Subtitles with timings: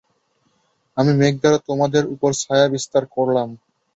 [0.97, 3.49] আমি মেঘ দ্বারা তোমাদের উপর ছায়া বিস্তার করলাম।